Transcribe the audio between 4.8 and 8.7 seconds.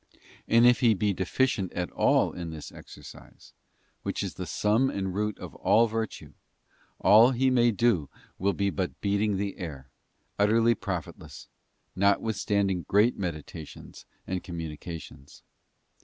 and root of all virtue, all he may do will